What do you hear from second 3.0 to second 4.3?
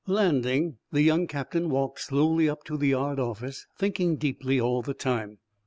office, thinking